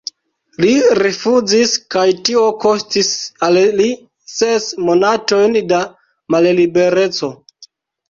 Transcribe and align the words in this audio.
Li 0.63 0.69
rifuzis, 0.99 1.73
kaj 1.97 2.05
tio 2.31 2.47
kostis 2.65 3.11
al 3.51 3.61
li 3.83 3.87
ses 4.39 4.69
monatojn 4.89 5.63
da 5.77 5.85
mallibereco. 6.37 7.35